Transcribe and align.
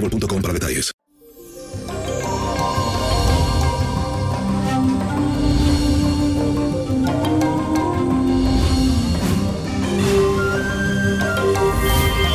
boostmobile.com 0.00 0.42
para 0.42 0.54
detalles. 0.54 0.92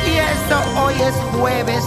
Y 0.06 0.18
eso, 0.18 0.82
hoy 0.82 0.94
es 1.02 1.16
jueves, 1.40 1.84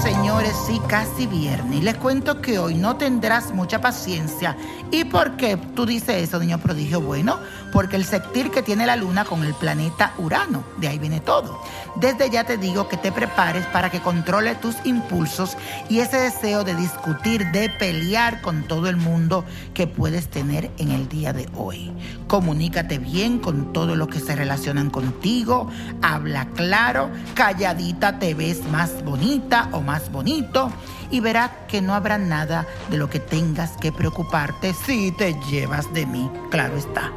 y 0.47 0.79
casi 0.87 1.27
viernes. 1.27 1.83
Les 1.83 1.97
cuento 1.97 2.41
que 2.41 2.61
hoy 2.61 2.75
no 2.75 2.97
tendrás 2.97 3.53
mucha 3.53 3.81
paciencia. 3.81 4.57
¿Y 4.93 5.03
por 5.03 5.37
qué 5.37 5.57
tú 5.57 5.87
dices 5.87 6.23
eso, 6.23 6.39
niño 6.39 6.59
prodigio? 6.59 7.01
Bueno, 7.01 7.41
porque 7.73 7.97
el 7.97 8.05
sectir 8.05 8.53
que 8.53 8.63
tiene 8.63 8.87
la 8.87 8.95
luna 8.95 9.25
con 9.25 9.43
el 9.43 9.55
planeta 9.55 10.13
Urano, 10.19 10.63
de 10.77 10.87
ahí 10.87 11.01
viene 11.01 11.19
todo. 11.19 11.61
Desde 11.97 12.31
ya 12.31 12.45
te 12.45 12.59
digo 12.59 12.89
que 12.89 12.97
te 12.97 13.11
prepares 13.11 13.67
para 13.67 13.91
que 13.91 14.01
controle 14.01 14.55
tus 14.55 14.77
impulsos 14.85 15.57
y 15.89 15.99
ese 15.99 16.19
deseo 16.19 16.63
de 16.63 16.77
discutir, 16.77 17.51
de 17.51 17.69
pelear 17.69 18.41
con 18.41 18.63
todo 18.69 18.89
el 18.89 18.97
mundo 18.97 19.45
que 19.75 19.89
puedes 19.89 20.29
tener 20.29 20.71
en 20.79 20.93
el 20.93 21.09
día 21.09 21.33
de 21.33 21.49
hoy. 21.57 21.93
Comunícate 22.29 22.99
bien 22.99 23.39
con 23.39 23.73
todos 23.73 23.97
los 23.97 24.09
que 24.09 24.21
se 24.21 24.37
relacionan 24.37 24.91
contigo, 24.91 25.69
habla 26.03 26.47
claro, 26.55 27.11
calladita 27.35 28.19
te 28.19 28.35
ves 28.35 28.65
más 28.71 29.05
bonita 29.05 29.69
o 29.73 29.81
más 29.81 30.13
y 31.11 31.21
verás 31.21 31.51
que 31.69 31.81
no 31.81 31.95
habrá 31.95 32.19
nada 32.19 32.67
de 32.91 32.97
lo 32.97 33.09
que 33.09 33.21
tengas 33.21 33.73
que 33.77 33.93
preocuparte 33.93 34.75
si 34.75 35.13
te 35.13 35.35
llevas 35.49 35.93
de 35.93 36.07
mí, 36.07 36.31
claro 36.51 36.77
está. 36.77 37.13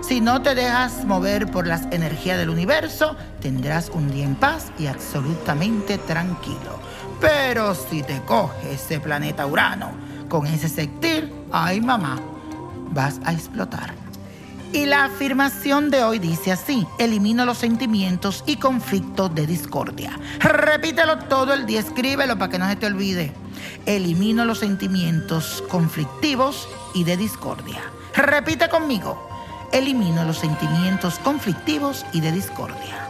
Si 0.00 0.20
no 0.20 0.42
te 0.42 0.54
dejas 0.54 1.04
mover 1.04 1.50
por 1.50 1.66
las 1.66 1.82
energías 1.90 2.36
del 2.36 2.50
universo, 2.50 3.16
tendrás 3.40 3.88
un 3.88 4.10
día 4.10 4.24
en 4.24 4.34
paz 4.34 4.70
y 4.78 4.86
absolutamente 4.86 5.96
tranquilo. 5.98 6.78
Pero 7.20 7.74
si 7.74 8.02
te 8.02 8.20
coge 8.22 8.74
ese 8.74 9.00
planeta 9.00 9.46
Urano 9.46 9.92
con 10.28 10.46
ese 10.46 10.68
sectir, 10.68 11.32
ay 11.52 11.80
mamá, 11.80 12.20
vas 12.90 13.18
a 13.24 13.32
explotar. 13.32 14.03
Y 14.74 14.86
la 14.86 15.04
afirmación 15.04 15.88
de 15.88 16.02
hoy 16.02 16.18
dice 16.18 16.50
así, 16.50 16.84
elimino 16.98 17.46
los 17.46 17.58
sentimientos 17.58 18.42
y 18.44 18.56
conflictos 18.56 19.32
de 19.32 19.46
discordia. 19.46 20.18
Repítelo 20.40 21.16
todo 21.28 21.54
el 21.54 21.64
día, 21.64 21.78
escríbelo 21.78 22.36
para 22.36 22.50
que 22.50 22.58
no 22.58 22.68
se 22.68 22.74
te 22.74 22.86
olvide. 22.86 23.32
Elimino 23.86 24.44
los 24.44 24.58
sentimientos 24.58 25.62
conflictivos 25.68 26.68
y 26.92 27.04
de 27.04 27.16
discordia. 27.16 27.82
Repite 28.16 28.68
conmigo, 28.68 29.28
elimino 29.72 30.24
los 30.24 30.38
sentimientos 30.38 31.20
conflictivos 31.20 32.04
y 32.12 32.20
de 32.20 32.32
discordia. 32.32 33.08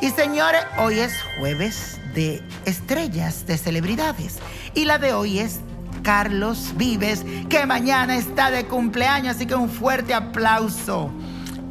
Y 0.00 0.10
señores, 0.10 0.62
hoy 0.78 0.98
es 0.98 1.12
jueves 1.38 2.00
de 2.12 2.42
estrellas, 2.64 3.46
de 3.46 3.56
celebridades. 3.56 4.38
Y 4.74 4.84
la 4.84 4.98
de 4.98 5.12
hoy 5.12 5.38
es 5.38 5.60
Carlos 6.02 6.72
Vives, 6.76 7.24
que 7.48 7.66
mañana 7.66 8.16
está 8.16 8.50
de 8.50 8.66
cumpleaños, 8.66 9.36
así 9.36 9.46
que 9.46 9.54
un 9.54 9.68
fuerte 9.68 10.14
aplauso. 10.14 11.10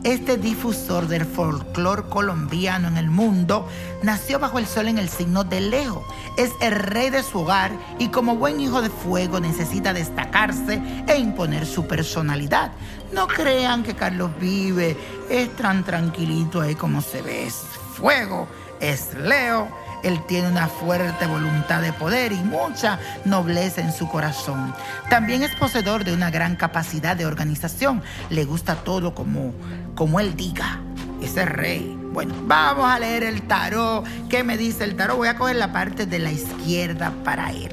Este 0.04 0.38
difusor 0.38 1.08
del 1.08 1.26
folclore 1.26 2.04
colombiano 2.04 2.88
en 2.88 2.98
el 2.98 3.10
mundo 3.10 3.68
nació 4.04 4.40
bajo 4.40 4.60
el 4.60 4.68
sol 4.68 4.88
en 4.88 5.00
el 5.00 5.10
signo 5.10 5.44
de 5.44 5.60
Leo. 5.60 6.04
Es 6.38 6.52
el 6.62 6.72
rey 6.72 7.10
de 7.10 7.24
su 7.24 7.40
hogar 7.40 7.72
y 8.00 8.10
como 8.10 8.36
buen 8.36 8.60
hijo 8.62 8.82
de 8.82 8.90
fuego 8.90 9.40
necesita 9.40 9.94
destacarse 9.94 10.82
e 11.08 11.18
imponer 11.18 11.66
su 11.66 11.88
personalidad. 11.88 12.72
No 13.12 13.28
crean 13.28 13.84
que 13.84 13.96
Carlos 13.96 14.32
Vive 14.40 14.96
es 15.30 15.54
tan 15.56 15.84
tranquilito 15.84 16.62
ahí 16.62 16.76
como 16.76 17.02
se 17.02 17.22
ve. 17.22 17.48
Es 17.48 17.56
fuego, 17.96 18.48
es 18.80 19.14
Leo 19.16 19.68
él 20.04 20.22
tiene 20.28 20.50
una 20.50 20.68
fuerte 20.68 21.26
voluntad 21.28 21.82
de 21.82 21.94
poder 21.94 22.32
y 22.32 22.38
mucha 22.38 23.00
nobleza 23.26 23.82
en 23.82 23.92
su 23.92 24.08
corazón. 24.08 24.74
También 25.10 25.44
es 25.44 25.56
poseedor 25.56 26.04
de 26.04 26.14
una 26.14 26.30
gran 26.30 26.56
capacidad 26.56 27.16
de 27.16 27.26
organización. 27.26 28.02
Le 28.30 28.46
gusta 28.46 28.76
todo 28.76 29.14
como, 29.14 29.54
como 29.96 30.20
él 30.20 30.36
diga. 30.36 30.80
Ese 31.22 31.46
rey. 31.46 32.07
Bueno, 32.18 32.34
vamos 32.48 32.90
a 32.90 32.98
leer 32.98 33.22
el 33.22 33.44
tarot. 33.44 34.04
¿Qué 34.28 34.44
me 34.44 34.58
dice 34.58 34.84
el 34.84 34.96
tarot? 34.96 35.18
Voy 35.18 35.28
a 35.28 35.38
coger 35.38 35.56
la 35.56 35.72
parte 35.72 36.08
de 36.08 36.18
la 36.18 36.32
izquierda 36.32 37.14
para 37.24 37.52
él. 37.52 37.70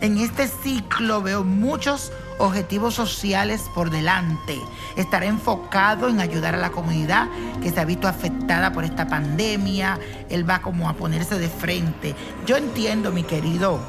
En 0.00 0.18
este 0.18 0.46
ciclo 0.46 1.20
veo 1.20 1.42
muchos 1.42 2.12
objetivos 2.38 2.94
sociales 2.94 3.60
por 3.74 3.90
delante. 3.90 4.56
Estará 4.96 5.26
enfocado 5.26 6.08
en 6.08 6.20
ayudar 6.20 6.54
a 6.54 6.58
la 6.58 6.70
comunidad 6.70 7.26
que 7.60 7.70
se 7.72 7.80
ha 7.80 7.84
visto 7.84 8.06
afectada 8.06 8.72
por 8.72 8.84
esta 8.84 9.08
pandemia. 9.08 9.98
Él 10.30 10.48
va 10.48 10.62
como 10.62 10.88
a 10.88 10.92
ponerse 10.92 11.36
de 11.36 11.48
frente. 11.48 12.14
Yo 12.46 12.56
entiendo, 12.56 13.10
mi 13.10 13.24
querido 13.24 13.80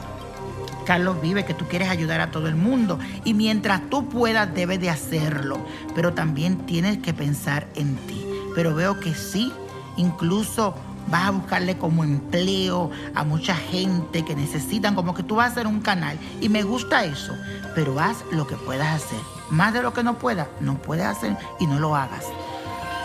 Carlos 0.88 1.22
vive 1.22 1.46
que 1.46 1.53
tú 1.53 1.67
quieres 1.67 1.88
ayudar 1.88 2.20
a 2.20 2.32
todo 2.32 2.47
el 2.47 2.56
mundo 2.56 2.97
y 3.26 3.35
mientras 3.35 3.88
tú 3.91 4.09
puedas 4.09 4.52
debes 4.56 4.79
de 4.79 4.90
hacerlo, 4.90 5.64
pero 5.94 6.16
también 6.16 6.66
tienes 6.66 6.97
que 6.97 7.14
pensar 7.14 7.67
en 7.76 7.96
ti. 8.08 8.26
Pero 8.56 8.73
veo 8.73 9.00
que 9.00 9.14
sí, 9.14 9.53
incluso 9.97 10.76
vas 11.09 11.28
a 11.28 11.32
buscarle 11.32 11.78
como 11.78 12.03
empleo 12.03 12.91
a 13.16 13.24
mucha 13.24 13.56
gente 13.56 14.24
que 14.24 14.36
necesitan, 14.36 14.96
como 14.96 15.14
que 15.14 15.24
tú 15.24 15.36
vas 15.36 15.50
a 15.50 15.52
hacer 15.52 15.68
un 15.68 15.82
canal. 15.82 16.18
Y 16.41 16.50
me 16.50 16.64
gusta 16.64 17.03
eso, 17.03 17.34
pero 17.76 18.00
haz 18.00 18.18
lo 18.32 18.47
que 18.47 18.56
puedas 18.56 19.03
hacer. 19.03 19.20
Más 19.50 19.74
de 19.74 19.82
lo 19.82 19.94
que 19.94 20.03
no 20.03 20.18
puedas, 20.18 20.47
no 20.59 20.78
puedes 20.78 21.06
hacer 21.06 21.36
y 21.59 21.68
no 21.68 21.80
lo 21.80 21.96
hagas. 21.96 22.26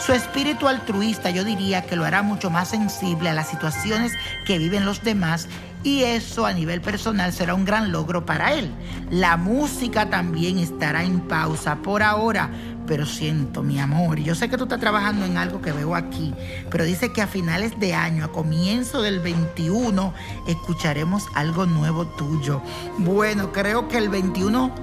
Su 0.04 0.12
espíritu 0.12 0.68
altruista 0.68 1.30
yo 1.30 1.44
diría 1.44 1.86
que 1.86 1.96
lo 1.96 2.04
hará 2.04 2.22
mucho 2.22 2.50
más 2.50 2.68
sensible 2.68 3.30
a 3.30 3.32
las 3.32 3.48
situaciones 3.48 4.12
que 4.44 4.58
viven 4.58 4.84
los 4.84 5.02
demás 5.02 5.48
y 5.82 6.02
eso 6.02 6.46
a 6.46 6.52
nivel 6.52 6.80
personal 6.80 7.32
será 7.32 7.54
un 7.54 7.64
gran 7.64 7.92
logro 7.92 8.26
para 8.26 8.52
él. 8.52 8.70
La 9.10 9.36
música 9.36 10.10
también 10.10 10.58
estará 10.58 11.04
en 11.04 11.20
pausa 11.20 11.76
por 11.76 12.02
ahora, 12.02 12.50
pero 12.86 13.06
siento, 13.06 13.62
mi 13.62 13.78
amor, 13.78 14.18
yo 14.18 14.34
sé 14.34 14.48
que 14.48 14.56
tú 14.56 14.64
estás 14.64 14.80
trabajando 14.80 15.24
en 15.24 15.36
algo 15.36 15.60
que 15.62 15.72
veo 15.72 15.94
aquí, 15.94 16.34
pero 16.70 16.84
dice 16.84 17.12
que 17.12 17.22
a 17.22 17.26
finales 17.26 17.78
de 17.78 17.94
año, 17.94 18.24
a 18.24 18.32
comienzo 18.32 19.02
del 19.02 19.20
21, 19.20 20.12
escucharemos 20.46 21.26
algo 21.34 21.66
nuevo 21.66 22.06
tuyo. 22.06 22.60
Bueno, 22.98 23.52
creo 23.52 23.88
que 23.88 23.98
el 23.98 24.08
21 24.08 24.74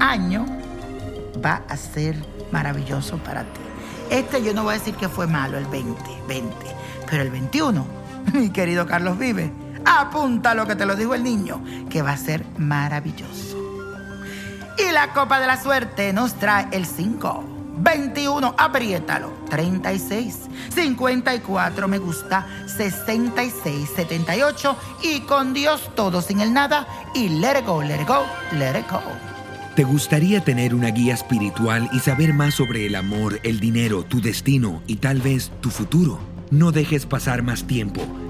año 0.00 0.46
va 1.44 1.62
a 1.68 1.76
ser 1.76 2.16
maravilloso 2.50 3.18
para 3.18 3.42
ti. 3.42 3.60
Este 4.10 4.42
yo 4.42 4.54
no 4.54 4.62
voy 4.62 4.74
a 4.74 4.78
decir 4.78 4.94
que 4.94 5.08
fue 5.08 5.26
malo, 5.26 5.58
el 5.58 5.66
20, 5.66 6.00
20, 6.28 6.54
pero 7.10 7.22
el 7.22 7.30
21, 7.30 7.86
mi 8.32 8.50
querido 8.50 8.86
Carlos 8.86 9.18
Vive, 9.18 9.52
apunta 9.84 10.54
lo 10.54 10.66
que 10.66 10.76
te 10.76 10.86
lo 10.86 10.96
dijo 10.96 11.14
el 11.14 11.22
niño, 11.22 11.62
que 11.90 12.02
va 12.02 12.12
a 12.12 12.16
ser 12.16 12.44
maravilloso. 12.56 13.45
Y 14.78 14.92
la 14.92 15.12
copa 15.12 15.40
de 15.40 15.46
la 15.46 15.60
suerte 15.62 16.12
nos 16.12 16.34
trae 16.34 16.68
el 16.72 16.84
5, 16.84 17.44
21, 17.78 18.54
apriétalo, 18.58 19.32
36, 19.48 20.36
54, 20.74 21.88
me 21.88 21.98
gusta, 21.98 22.46
66, 22.66 23.88
78 23.96 24.76
y 25.02 25.20
con 25.20 25.54
Dios 25.54 25.90
todo 25.94 26.20
sin 26.20 26.40
el 26.40 26.52
nada 26.52 26.86
y 27.14 27.28
let 27.28 27.60
it 27.60 27.66
go, 27.66 27.82
let 27.82 28.02
it 28.02 28.08
go, 28.08 28.24
let 28.52 28.78
it 28.78 28.90
go. 28.90 29.00
¿Te 29.76 29.84
gustaría 29.84 30.42
tener 30.42 30.74
una 30.74 30.88
guía 30.88 31.14
espiritual 31.14 31.88
y 31.92 32.00
saber 32.00 32.32
más 32.32 32.54
sobre 32.54 32.86
el 32.86 32.94
amor, 32.94 33.40
el 33.42 33.60
dinero, 33.60 34.04
tu 34.04 34.20
destino 34.20 34.82
y 34.86 34.96
tal 34.96 35.20
vez 35.20 35.52
tu 35.60 35.70
futuro? 35.70 36.18
No 36.50 36.72
dejes 36.72 37.04
pasar 37.04 37.42
más 37.42 37.64
tiempo. 37.64 38.06